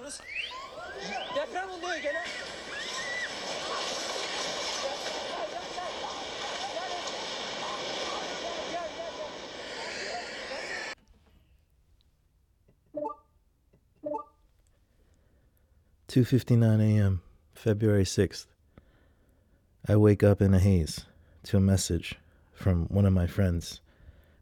[0.00, 2.24] Deprem oluyor gene.
[16.08, 17.20] Two fifty nine a.m.,
[17.54, 18.46] February sixth.
[19.86, 21.04] I wake up in a haze
[21.44, 22.16] to a message
[22.54, 23.82] from one of my friends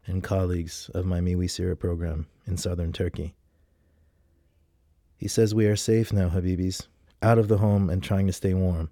[0.07, 3.35] and colleagues of my MeWe Syria program in southern Turkey.
[5.19, 6.87] He says we are safe now, Habibis,
[7.21, 8.89] out of the home and trying to stay warm.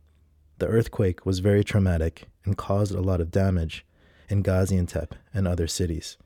[0.58, 3.86] The earthquake was very traumatic and caused a lot of damage
[4.28, 6.18] in Gaziantep and other cities.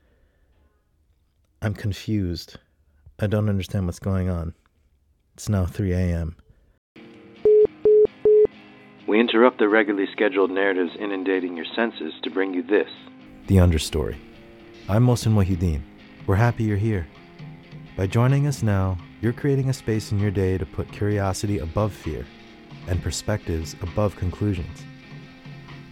[1.62, 2.56] I'm confused.
[3.20, 4.54] I don't understand what's going on.
[5.34, 6.34] It's now 3 a.m.
[9.06, 12.90] We interrupt the regularly scheduled narratives inundating your senses to bring you this.
[13.46, 14.16] The Understory.
[14.88, 15.84] I'm Mohsin Mohi Ud Din.
[16.26, 17.06] We're happy you're here.
[17.96, 21.92] By joining us now, you're creating a space in your day to put curiosity above
[21.92, 22.26] fear
[22.88, 24.82] and perspectives above conclusions.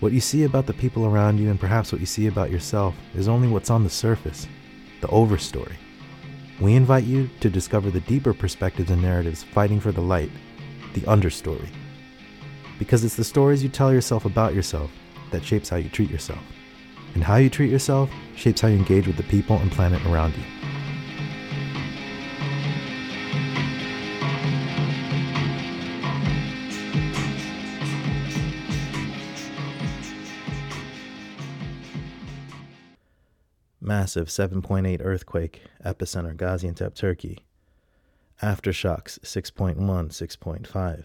[0.01, 2.97] What you see about the people around you and perhaps what you see about yourself
[3.15, 4.49] is only what's on the surface,
[5.01, 5.77] the overstory.
[6.61, 10.33] We invite you to discover the deeper perspectives and narratives fighting for the light,
[10.95, 11.69] the understory.
[12.81, 14.91] Because it's the stories you tell yourself about yourself
[15.31, 16.43] that shapes how you treat yourself.
[17.15, 20.35] And how you treat yourself shapes how you engage with the people and planet around
[20.37, 20.60] you.
[33.91, 37.41] Massive 7.8 earthquake, epicenter Gaziantep, Turkey.
[38.41, 41.05] Aftershocks 6.1, 6.5.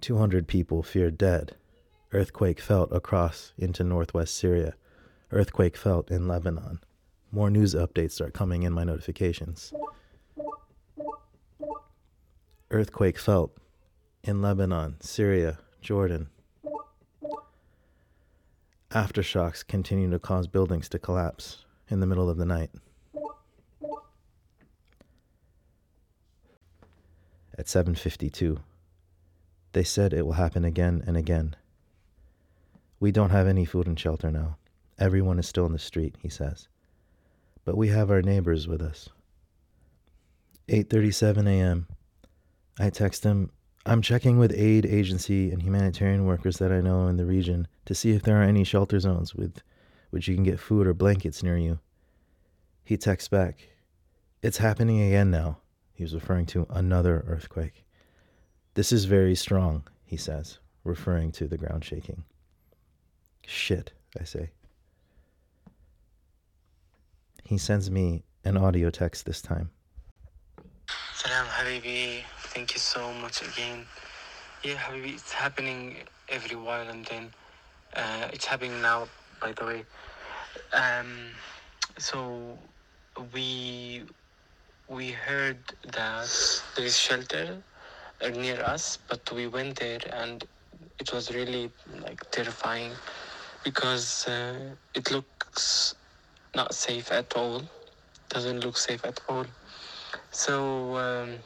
[0.00, 1.56] 200 people feared dead.
[2.12, 4.74] Earthquake felt across into northwest Syria.
[5.32, 6.78] Earthquake felt in Lebanon.
[7.32, 9.72] More news updates start coming in my notifications.
[12.70, 13.58] Earthquake felt
[14.22, 16.28] in Lebanon, Syria, Jordan.
[18.94, 22.70] Aftershocks continue to cause buildings to collapse in the middle of the night.
[27.58, 28.60] At 7:52,
[29.72, 31.56] they said it will happen again and again.
[33.00, 34.58] We don't have any food and shelter now.
[34.96, 36.68] Everyone is still in the street, he says.
[37.64, 39.08] But we have our neighbors with us.
[40.68, 41.88] 8:37 a.m.
[42.78, 43.50] I text him,
[43.86, 47.94] I'm checking with aid agency and humanitarian workers that I know in the region to
[47.94, 49.60] see if there are any shelter zones with
[50.10, 51.80] which you can get food or blankets near you.
[52.82, 53.68] He texts back,
[54.42, 55.58] It's happening again now.
[55.92, 57.84] He was referring to another earthquake.
[58.72, 62.24] This is very strong, he says, referring to the ground shaking.
[63.46, 64.50] Shit, I say.
[67.44, 69.70] He sends me an audio text this time.
[71.14, 72.22] Salam Habibi,
[72.54, 73.86] thank you so much again.
[74.62, 75.96] Yeah, Habibi, it's happening
[76.28, 77.30] every while and then.
[77.94, 79.08] Uh, it's happening now,
[79.40, 79.84] by the way.
[80.72, 81.28] Um,
[81.98, 82.58] so
[83.34, 84.04] we
[84.88, 85.58] we heard
[85.92, 86.30] that
[86.76, 87.62] there is shelter
[88.22, 90.44] uh, near us, but we went there and
[91.00, 91.70] it was really
[92.02, 92.92] like terrifying
[93.64, 95.94] because uh, it looks
[96.54, 97.62] not safe at all.
[98.28, 99.46] Doesn't look safe at all.
[100.32, 101.38] So um,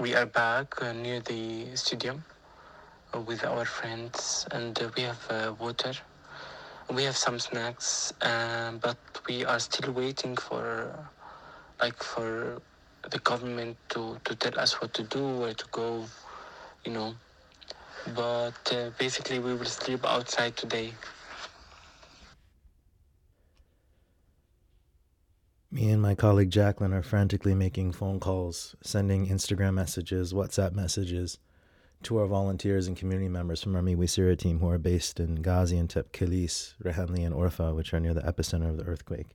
[0.00, 2.24] we are back uh, near the stadium
[3.14, 5.92] uh, with our friends, and uh, we have uh, water.
[6.92, 8.96] We have some snacks, um, but
[9.28, 10.92] we are still waiting for,
[11.80, 12.60] like, for
[13.10, 16.04] the government to, to tell us what to do, where to go,
[16.84, 17.14] you know.
[18.14, 20.94] But uh, basically, we will sleep outside today.
[25.74, 31.38] Me and my colleague Jacqueline are frantically making phone calls, sending Instagram messages, WhatsApp messages
[32.04, 35.42] to our volunteers and community members from our MeWe Syria team who are based in
[35.42, 39.34] Gaziantep, Kilis, Rehanli, and Urfa, which are near the epicenter of the earthquake.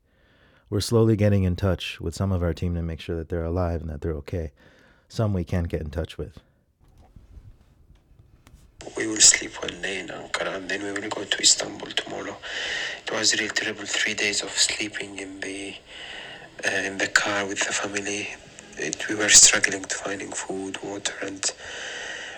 [0.69, 3.44] We're slowly getting in touch with some of our team to make sure that they're
[3.44, 4.53] alive and that they're okay.
[5.09, 6.39] Some we can't get in touch with.
[8.95, 12.38] We will sleep one day in Ankara and then we will go to Istanbul tomorrow.
[13.06, 15.75] It was really terrible three days of sleeping in the
[16.65, 18.27] in the car with the family.
[18.77, 21.51] It, we were struggling to finding food, water, and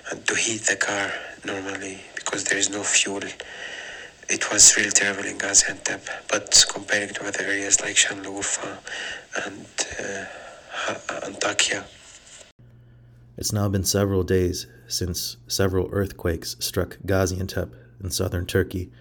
[0.09, 1.11] and to heat the car
[1.45, 3.21] normally because there is no fuel.
[4.29, 8.77] It was really terrible in Gaziantep, but comparing to other areas like Sanliurfa
[9.45, 9.65] and
[9.99, 10.25] uh,
[11.27, 11.83] Antakya,
[13.37, 17.71] It's now been several days since several earthquakes struck Gaziantep
[18.03, 18.91] in southern Turkey,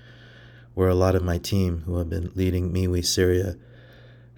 [0.75, 3.57] where a lot of my team, who have been leading MeWe Syria,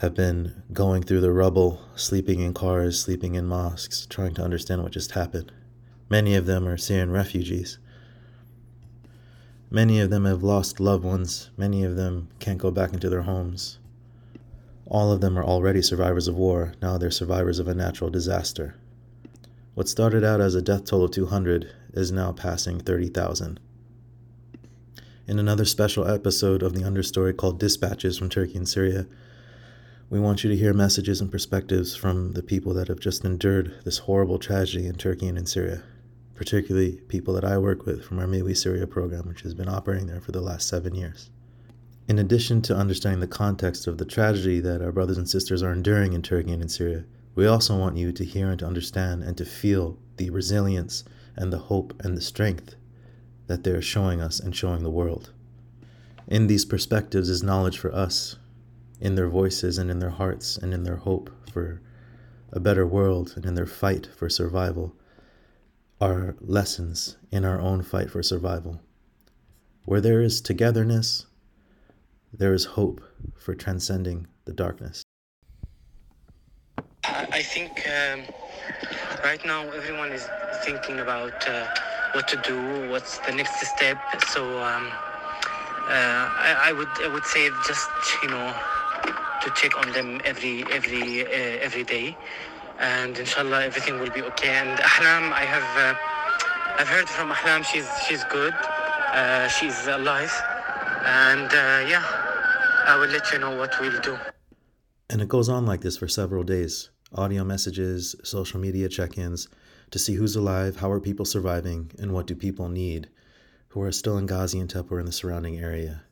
[0.02, 4.82] have been going through the rubble, sleeping in cars, sleeping in mosques, trying to understand
[4.82, 5.52] what just happened.
[6.10, 7.78] Many of them are Syrian refugees.
[9.70, 11.50] Many of them have lost loved ones.
[11.56, 13.78] Many of them can't go back into their homes.
[14.87, 16.72] All of them are already survivors of war.
[16.82, 18.75] Now they're survivors of a natural disaster.
[19.75, 23.60] What started out as a death toll of 200 is now passing 30,000.
[25.28, 29.06] In another special episode of the Understory called Dispatches from Turkey and Syria,
[30.12, 33.75] we want you to hear messages and perspectives from the people that have just endured
[33.85, 35.82] this horrible tragedy in Turkey and in Syria
[36.43, 40.09] particularly people that I work with from our MeWe Syria program, which has been operating
[40.09, 41.31] there for the last seven years.
[42.09, 45.73] In addition to understanding the context of the tragedy that our brothers and sisters are
[45.73, 47.05] enduring in Turkey and in Syria,
[47.37, 51.05] we also want you to hear and to understand and to feel the resilience
[51.37, 52.75] and the hope and the strength
[53.47, 55.31] that they are showing us and showing the world.
[56.26, 58.37] In these perspectives is knowledge for us,
[59.02, 61.82] in their voices and in their hearts and in their hope for
[62.52, 64.94] a better world and in their fight for survival
[66.00, 68.81] are lessons in our own fight for survival.
[69.87, 71.26] Where there is togetherness,
[72.32, 73.00] there is hope
[73.37, 75.02] for transcending the darkness.
[77.04, 78.22] I think um,
[79.25, 80.28] right now everyone is
[80.64, 81.66] thinking about uh,
[82.12, 83.99] what to do, what's the next step.
[84.28, 84.87] So um,
[85.88, 87.90] uh, I, I, would I would say just
[88.22, 88.54] you know
[89.43, 92.17] to check on them every every uh, every day
[92.79, 94.50] and inshallah everything will be okay.
[94.50, 100.33] And Ahlam, I have uh, I've heard from Ahlam, she's she's good, uh, she's alive,
[101.05, 102.05] and uh, yeah,
[102.87, 104.19] I will let you know what we'll do.
[105.09, 106.91] And it goes on like this for several days.
[107.15, 109.49] Audio messages, social media check-ins
[109.91, 113.11] to see who's alive, how are people surviving, and what do people need
[113.69, 116.03] who are still in Gaziantep or in the surrounding area.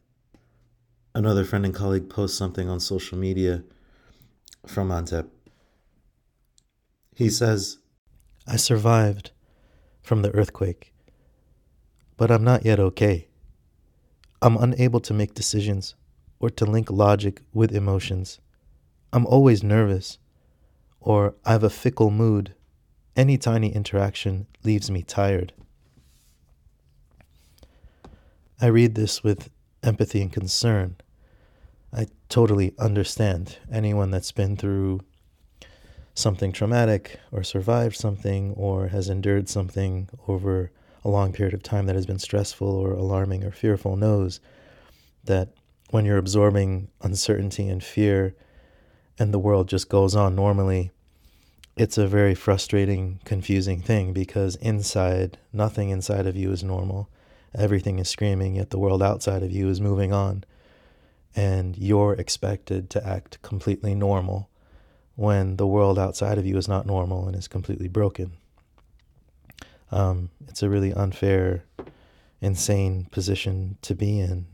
[1.14, 3.62] Another friend and colleague posts something on social media
[4.66, 5.28] from Antep
[7.20, 7.76] he says,
[8.46, 9.32] I survived
[10.00, 10.94] from the earthquake,
[12.16, 13.28] but I'm not yet okay.
[14.40, 15.94] I'm unable to make decisions
[16.38, 18.40] or to link logic with emotions.
[19.12, 20.16] I'm always nervous,
[20.98, 22.54] or I have a fickle mood.
[23.14, 25.52] Any tiny interaction leaves me tired.
[28.62, 29.50] I read this with
[29.82, 30.96] empathy and concern.
[31.92, 35.00] I totally understand anyone that's been through
[36.14, 40.70] something traumatic or survived something or has endured something over
[41.04, 44.40] a long period of time that has been stressful or alarming or fearful knows
[45.24, 45.48] that
[45.90, 48.34] when you're absorbing uncertainty and fear
[49.18, 50.90] and the world just goes on normally,
[51.76, 57.08] it's a very frustrating, confusing thing because inside, nothing inside of you is normal.
[57.54, 60.44] Everything is screaming, yet the world outside of you is moving on.
[61.34, 64.50] And you're expected to act completely normal
[65.14, 68.32] when the world outside of you is not normal and is completely broken.
[69.92, 71.64] Um, it's a really unfair,
[72.40, 74.46] insane position to be in.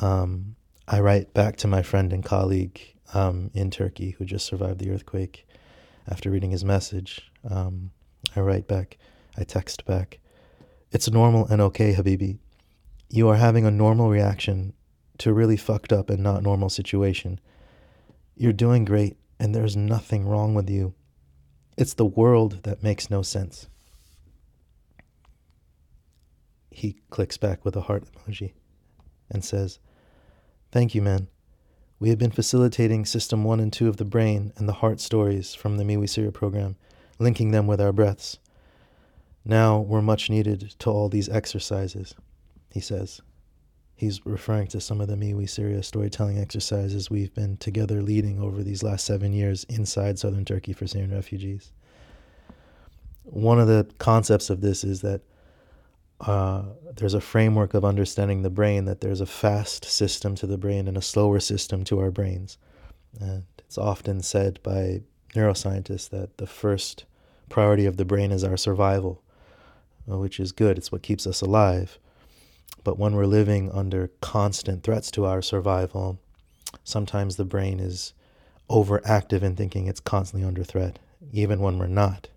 [0.00, 0.56] Um,
[0.88, 2.80] I write back to my friend and colleague
[3.12, 5.46] um, in Turkey who just survived the earthquake
[6.08, 7.30] after reading his message.
[7.48, 7.90] Um,
[8.34, 8.98] I write back,
[9.36, 10.18] I text back,
[10.94, 12.38] It's normal and okay, Habibi.
[13.10, 14.74] You are having a normal reaction
[15.18, 17.40] to a really fucked up and not normal situation.
[18.36, 20.94] You're doing great and there's nothing wrong with you.
[21.76, 23.66] It's the world that makes no sense.
[26.70, 28.52] He clicks back with a heart emoji
[29.28, 29.80] and says,
[30.70, 31.26] Thank you, man.
[31.98, 35.56] We have been facilitating System 1 and 2 of the brain and the heart stories
[35.56, 36.76] from the MeWe Syria program,
[37.18, 38.38] linking them with our breaths.
[39.44, 42.14] Now we're much needed to all these exercises,
[42.70, 43.20] he says.
[43.94, 48.62] He's referring to some of the MeWe Syria storytelling exercises we've been together leading over
[48.62, 51.72] these last seven years inside southern Turkey for Syrian refugees.
[53.22, 55.20] One of the concepts of this is that
[56.20, 56.62] uh,
[56.96, 60.88] there's a framework of understanding the brain, that there's a fast system to the brain
[60.88, 62.58] and a slower system to our brains.
[63.20, 65.02] And it's often said by
[65.34, 67.04] neuroscientists that the first
[67.48, 69.22] priority of the brain is our survival,
[70.06, 71.98] which is good, it's what keeps us alive.
[72.82, 76.18] But when we're living under constant threats to our survival,
[76.84, 78.12] sometimes the brain is
[78.68, 80.98] overactive in thinking it's constantly under threat,
[81.32, 82.28] even when we're not.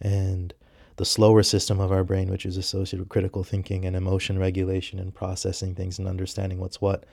[0.00, 0.52] And
[0.96, 4.98] the slower system of our brain, which is associated with critical thinking and emotion regulation
[4.98, 7.04] and processing things and understanding what's what,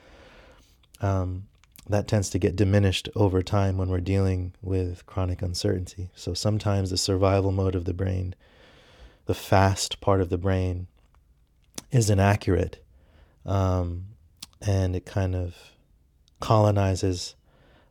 [1.00, 1.46] um,
[1.88, 6.08] that tends to get diminished over time when we're dealing with chronic uncertainty.
[6.14, 8.34] So sometimes the survival mode of the brain,
[9.26, 10.86] the fast part of the brain,
[11.90, 12.84] is inaccurate
[13.46, 14.06] um,
[14.60, 15.54] and it kind of
[16.40, 17.34] colonizes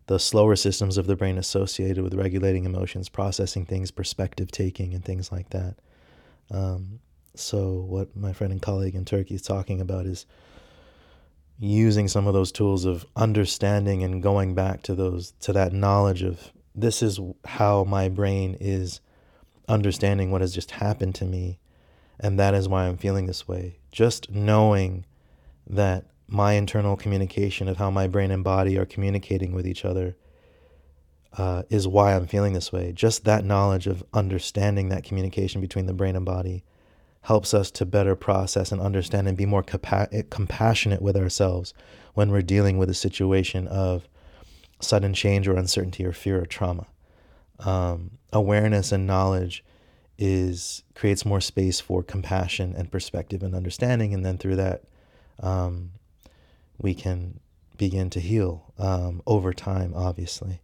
[0.07, 5.05] the slower systems of the brain associated with regulating emotions, processing things, perspective taking, and
[5.05, 5.75] things like that.
[6.51, 6.99] Um,
[7.35, 10.25] so, what my friend and colleague in Turkey is talking about is
[11.57, 16.21] using some of those tools of understanding and going back to those to that knowledge
[16.21, 18.99] of this is how my brain is
[19.67, 21.60] understanding what has just happened to me
[22.20, 23.79] and that is why I'm feeling this way.
[23.91, 25.05] Just knowing
[25.67, 30.15] that my internal communication of how my brain and body are communicating with each other
[31.38, 32.91] uh, is why I'm feeling this way.
[32.91, 36.63] Just that knowledge of understanding that communication between the brain and body
[37.24, 41.74] helps us to better process and understand and be more compa- compassionate with ourselves
[42.13, 44.08] when we're dealing with a situation of
[44.79, 46.86] sudden change or uncertainty or fear or trauma.
[47.60, 49.63] Um, awareness and knowledge
[50.17, 54.83] is creates more space for compassion and perspective and understanding, and then through that,
[55.41, 55.91] um,
[56.77, 57.39] we can
[57.77, 59.93] begin to heal um, over time.
[59.95, 60.62] Obviously,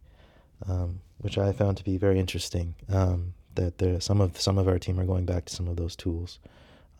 [0.66, 2.74] um, which I found to be very interesting.
[2.88, 5.76] Um, that there some of some of our team are going back to some of
[5.76, 6.38] those tools,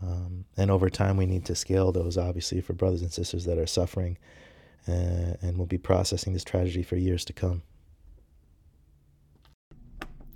[0.02, 2.18] um, and over time we need to scale those.
[2.18, 4.18] Obviously, for brothers and sisters that are suffering,
[4.88, 7.62] uh, and will be processing this tragedy for years to come.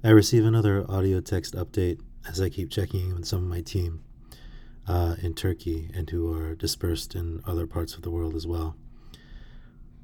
[0.06, 3.62] I receive another audio text update as I keep checking in with some of my
[3.62, 4.04] team
[4.87, 8.76] uh, in Turkey and who are dispersed in other parts of the world as well.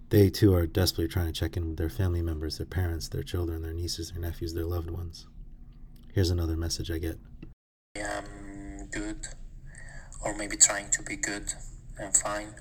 [0.08, 3.22] They too are desperately trying to check in with their family members, their parents, their
[3.22, 5.26] children, their nieces, their nephews, their loved ones.
[6.14, 7.18] Here's another message I get.
[7.94, 9.26] I am good,
[10.24, 11.52] or maybe trying to be good
[11.98, 12.54] and fine.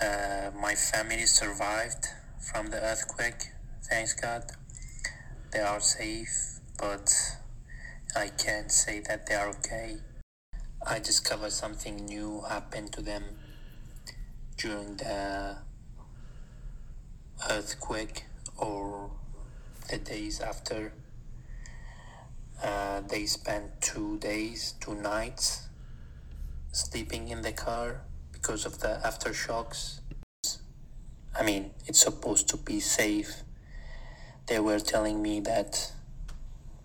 [0.00, 2.06] Uh, my family survived
[2.52, 3.48] from the earthquake,
[3.90, 4.44] thanks God
[5.52, 7.14] they are safe, but
[8.14, 9.98] I can't say that they are okay.
[10.86, 13.24] I discovered something new happened to them
[14.56, 15.58] during the
[17.50, 18.24] earthquake
[18.56, 19.10] or
[19.88, 20.92] the days after.
[22.62, 25.68] Uh, they spent two days, two nights
[26.72, 30.00] sleeping in the car because of the aftershocks.
[31.38, 33.42] I mean, it's supposed to be safe
[34.46, 35.92] they were telling me that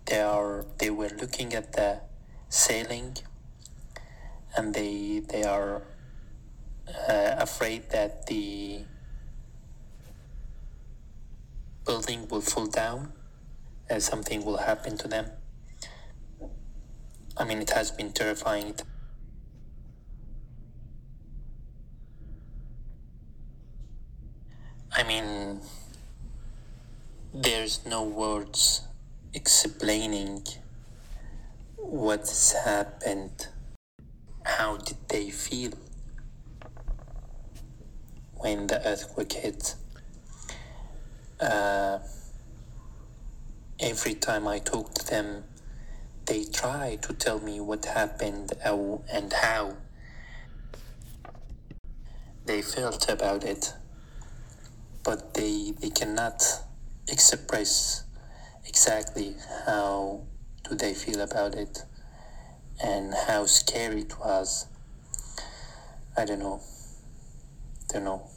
[0.06, 2.00] they are they were looking at the
[2.48, 3.16] sailing
[4.56, 5.82] and they they are
[7.08, 8.80] uh, afraid that the
[11.86, 13.12] building will fall down
[13.88, 15.30] and something will happen to them.
[17.36, 18.74] I mean it has been terrifying.
[24.94, 25.60] I mean
[27.34, 28.82] there's no words
[29.32, 30.44] explaining
[31.76, 33.48] what's happened.
[34.44, 35.72] How did they feel
[38.34, 39.76] when the earthquake hit?
[41.40, 42.00] Uh,
[43.80, 45.44] every time I talk to them,
[46.26, 49.76] they try to tell me what happened and how
[52.44, 53.72] they felt about it,
[55.02, 56.42] but they, they cannot
[57.08, 58.04] express
[58.66, 59.34] exactly
[59.66, 60.22] how
[60.68, 61.84] do they feel about it
[62.82, 64.66] and how scary it was.
[66.16, 66.60] I don't know.
[67.88, 68.28] Don't know.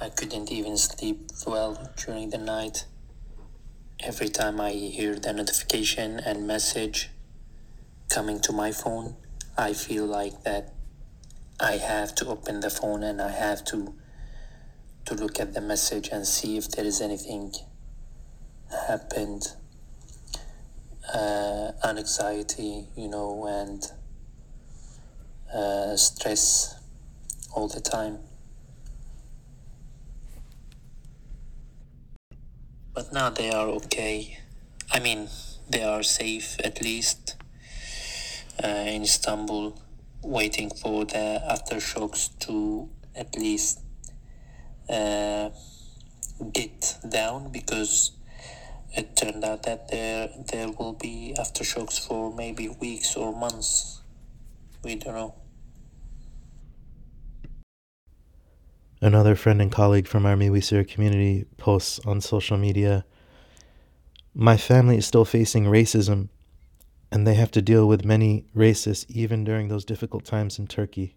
[0.00, 2.86] I couldn't even sleep well during the night.
[4.02, 7.10] Every time I hear the notification and message
[8.08, 9.16] coming to my phone,
[9.58, 10.72] I feel like that
[11.60, 13.94] I have to open the phone and I have to
[15.06, 17.52] to look at the message and see if there is anything
[18.88, 19.48] happened
[21.12, 23.90] uh, anxiety you know and
[25.52, 26.76] uh, stress
[27.52, 28.18] all the time.
[32.94, 34.38] But now they are okay.
[34.92, 35.28] I mean
[35.68, 37.36] they are safe at least
[38.62, 39.80] uh, in istanbul
[40.22, 43.80] waiting for the aftershocks to at least
[44.90, 45.50] uh,
[46.52, 48.12] get down because
[48.92, 54.02] it turned out that there there will be aftershocks for maybe weeks or months.
[54.82, 55.34] We don't know.
[59.02, 63.04] Another friend and colleague from our MeWe Syria community posts on social media
[64.34, 66.28] My family is still facing racism,
[67.10, 71.16] and they have to deal with many racists even during those difficult times in Turkey.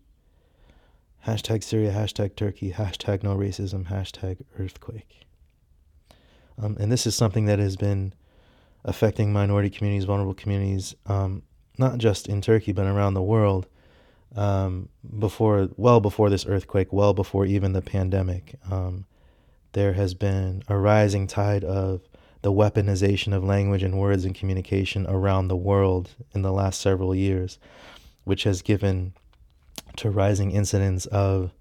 [1.25, 5.21] Hashtag Syria, hashtag Turkey, hashtag no racism, hashtag earthquake.
[6.61, 8.13] Um, and this is something that has been
[8.83, 11.43] affecting minority communities, vulnerable communities, um,
[11.77, 13.67] not just in Turkey, but around the world.
[14.35, 14.89] um,
[15.19, 19.05] before, well before this earthquake, well before even the pandemic, um,
[19.73, 22.01] there has been a rising tide of
[22.41, 27.15] the weaponization of language and words and communication around the world in the last several
[27.15, 27.57] years,
[28.23, 29.13] which has given
[29.97, 31.51] to rising incidents of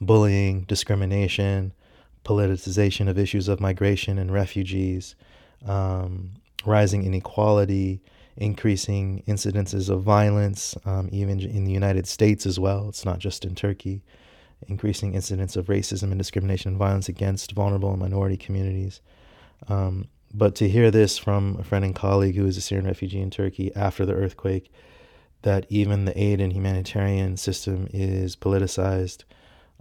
[0.00, 1.72] bullying, discrimination,
[2.24, 5.14] politicization of issues of migration and refugees,
[5.66, 6.30] um,
[6.64, 8.00] rising inequality,
[8.36, 12.88] increasing incidences of violence, um, even in the United States as well.
[12.88, 14.02] It's not just in Turkey.
[14.66, 19.00] Increasing incidents of racism and discrimination and violence against vulnerable and minority communities.
[19.68, 23.20] Um, but to hear this from a friend and colleague who is a Syrian refugee
[23.20, 24.72] in Turkey after the earthquake,
[25.44, 29.24] that even the aid and humanitarian system is politicized,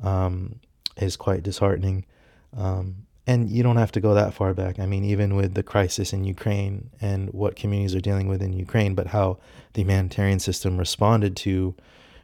[0.01, 0.59] um,
[0.97, 2.05] is quite disheartening.
[2.55, 4.79] Um, and you don't have to go that far back.
[4.79, 8.51] I mean, even with the crisis in Ukraine and what communities are dealing with in
[8.51, 9.37] Ukraine, but how
[9.73, 11.73] the humanitarian system responded to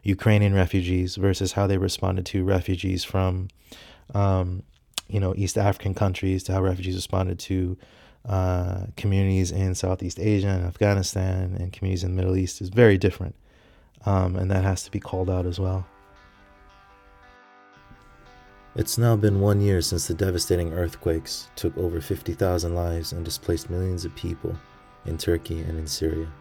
[0.03, 3.47] Ukrainian refugees versus how they responded to refugees from,
[4.13, 4.63] um,
[5.07, 7.77] you know, East African countries, to how refugees responded to
[8.29, 12.97] uh, communities in Southeast Asia and Afghanistan and communities in the Middle East is very
[12.97, 13.33] different.
[14.05, 15.85] Um, and that has to be called out as well.
[18.75, 23.69] It's now been one year since the devastating earthquakes took over 50,000 lives and displaced
[23.69, 24.55] millions of people
[25.07, 26.31] in Turkey and in Syria.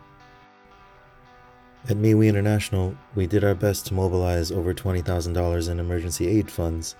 [1.88, 6.96] At MeWe International, we did our best to mobilize over $20,000 in emergency aid funds.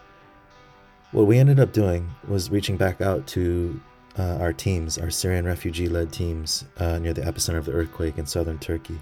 [1.12, 3.78] What we ended up doing was reaching back out to
[4.18, 8.18] uh, our teams, our Syrian refugee led teams uh, near the epicenter of the earthquake
[8.18, 8.98] in southern Turkey.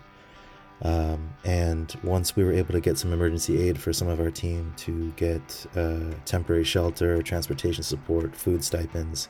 [0.82, 4.30] Um, and once we were able to get some emergency aid for some of our
[4.30, 9.28] team to get uh, temporary shelter, transportation support, food stipends,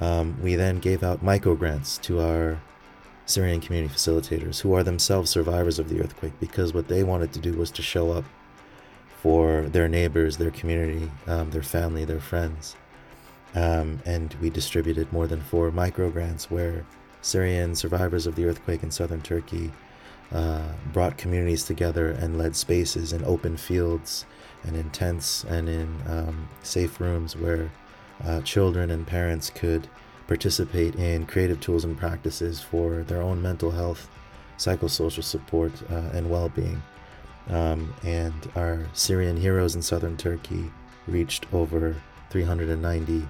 [0.00, 2.60] um, we then gave out micro grants to our
[3.26, 7.40] Syrian community facilitators who are themselves survivors of the earthquake because what they wanted to
[7.40, 8.24] do was to show up
[9.22, 12.76] for their neighbors, their community, um, their family, their friends.
[13.54, 16.86] Um, and we distributed more than four micro grants where
[17.22, 19.72] Syrian survivors of the earthquake in southern Turkey
[20.32, 24.24] uh, brought communities together and led spaces in open fields
[24.64, 27.70] and in tents and in um, safe rooms where
[28.24, 29.88] uh, children and parents could
[30.28, 34.08] participate in creative tools and practices for their own mental health,
[34.58, 36.80] psychosocial support, uh, and well being.
[37.48, 40.70] Um, and our Syrian heroes in southern Turkey
[41.08, 41.96] reached over
[42.28, 43.26] 390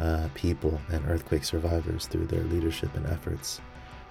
[0.00, 3.60] uh, people and earthquake survivors through their leadership and efforts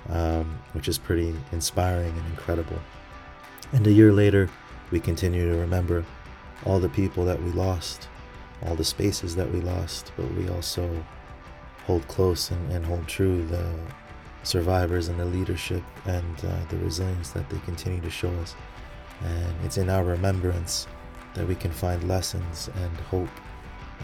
[0.08, 2.80] um, which is pretty inspiring and incredible.
[3.74, 4.50] And a year later,
[4.92, 6.06] we continue to remember
[6.66, 8.08] all the people that we lost,
[8.66, 11.06] all the spaces that we lost, but we also
[11.86, 13.74] hold close and, and hold true the
[14.44, 18.56] survivors and the leadership and uh, the resilience that they continue to show us.
[19.24, 20.88] And it's in our remembrance
[21.36, 23.30] that we can find lessons and hope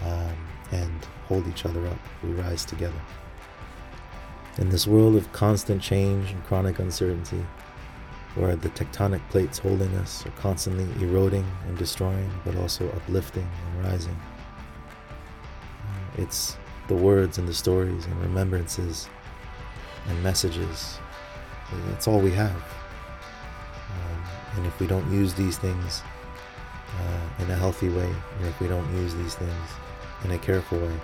[0.04, 0.36] um,
[0.72, 1.98] and hold each other up.
[2.22, 3.00] We rise together.
[4.58, 7.44] In this world of constant change and chronic uncertainty,
[8.34, 13.84] where the tectonic plates holding us are constantly eroding and destroying, but also uplifting and
[13.84, 14.18] rising,
[15.82, 16.56] uh, it's
[16.88, 19.08] the words and the stories and remembrances
[20.08, 20.98] and messages.
[21.88, 22.54] That's all we have.
[23.90, 24.24] Um,
[24.56, 26.02] and if we don't use these things
[26.98, 29.70] uh, in a healthy way, and if we don't use these things
[30.26, 31.00] in a careful way,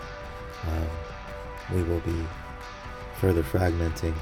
[0.66, 0.88] um,
[1.72, 2.26] we will be
[3.20, 4.14] further fragmenting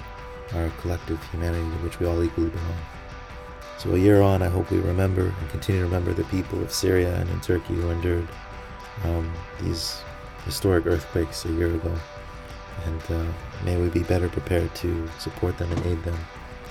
[0.54, 2.78] our collective humanity to which we all equally belong.
[3.78, 6.70] So a year on, I hope we remember and continue to remember the people of
[6.70, 8.28] Syria and in Turkey who endured
[9.04, 9.32] um,
[9.62, 10.02] these
[10.44, 11.94] historic earthquakes a year ago.
[12.84, 13.32] And uh,
[13.64, 16.18] may we be better prepared to support them and aid them.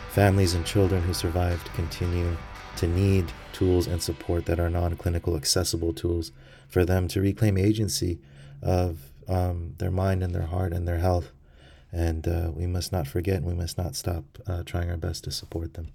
[0.10, 2.36] Families and children who survived continue
[2.78, 6.32] to need tools and support that are non clinical accessible tools
[6.68, 8.20] for them to reclaim agency
[8.62, 11.32] of um, their mind and their heart and their health
[11.92, 15.24] and uh, we must not forget and we must not stop uh, trying our best
[15.24, 15.92] to support them.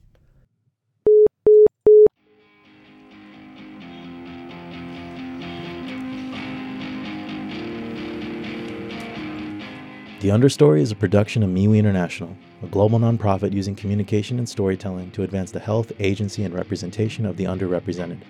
[10.24, 15.10] The Understory is a production of MeWe International, a global nonprofit using communication and storytelling
[15.10, 18.22] to advance the health, agency, and representation of the underrepresented.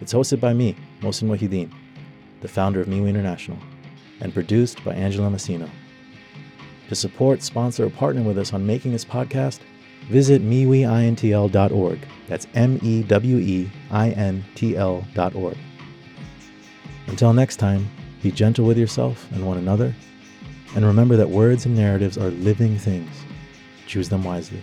[0.00, 1.74] It's hosted by me, Mohsin Mohi Ud Din,
[2.42, 3.58] the founder of MeWe International,
[4.20, 5.68] and produced by Angela Massino.
[6.88, 9.58] To support, sponsor, or partner with us on making this podcast,
[10.10, 11.98] visit meweintl.org.
[12.28, 15.58] That's M E W E I N T L.org.
[17.08, 17.90] Until next time,
[18.22, 19.92] be gentle with yourself and one another,
[20.74, 23.10] and remember that words and narratives are living things.
[23.86, 24.62] Choose them wisely.